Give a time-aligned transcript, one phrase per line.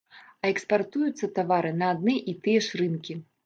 [0.47, 3.23] А экспартуюцца тавары на адны і тыя ж рынкі.